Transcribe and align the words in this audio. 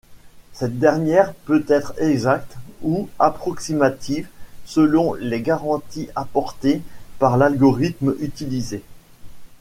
Cette 0.53 0.79
dernière 0.79 1.31
peut 1.45 1.63
être 1.67 1.93
exacte 1.99 2.57
ou 2.81 3.07
approximative, 3.19 4.27
selon 4.65 5.13
les 5.13 5.43
garanties 5.43 6.09
apportées 6.15 6.81
par 7.19 7.37
l’algorithme 7.37 8.15
utilisé. 8.19 8.81